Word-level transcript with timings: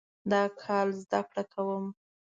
دا 0.31 0.41
کال 0.61 0.87
زده 1.01 1.21
کړه 1.29 1.43
کوم 1.53 1.85